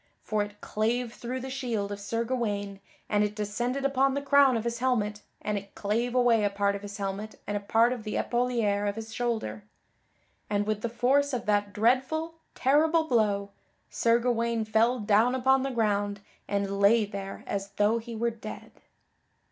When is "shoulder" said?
9.13-9.63